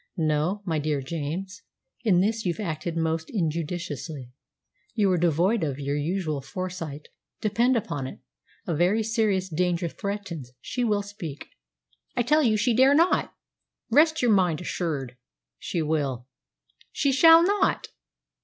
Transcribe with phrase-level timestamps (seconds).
[0.17, 1.61] No, my dear James,
[2.03, 4.31] in this you've acted most injudiciously.
[4.95, 7.09] You were devoid of your usual foresight.
[7.39, 8.19] Depend upon it,
[8.65, 10.53] a very serious danger threatens.
[10.59, 11.49] She will speak."
[12.17, 13.35] "I tell you she dare not.
[13.91, 15.17] Rest your mind assured."
[15.59, 16.25] "She will."
[16.95, 17.89] "_She shall not!